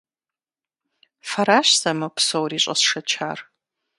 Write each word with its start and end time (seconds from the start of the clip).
Фэращ 1.29 1.69
сэ 1.81 1.91
мы 1.99 2.07
псори 2.15 2.59
щӀэсшэчар. 2.63 3.39